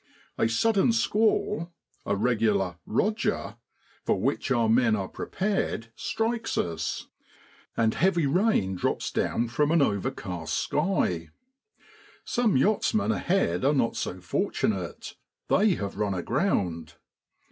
[0.39, 1.73] A sudden squall,
[2.07, 3.57] a regular' Roger,' JULY IN BROADLAND.
[3.99, 7.07] 67 for which our men are prepared, strikes us;
[7.77, 11.29] and heavy rain drops down from an overcast sky.
[12.25, 15.17] Some yachtsmen ahead are not so fortunate,
[15.49, 16.95] they have run aground.